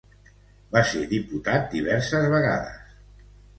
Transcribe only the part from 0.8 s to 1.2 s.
ser